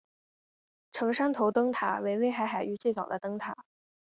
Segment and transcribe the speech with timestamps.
[0.93, 3.53] 成山头灯塔为威海海域最早的灯塔。